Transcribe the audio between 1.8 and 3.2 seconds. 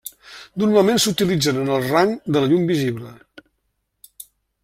rang de la llum visible.